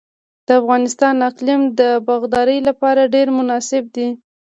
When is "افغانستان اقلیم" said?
0.61-1.61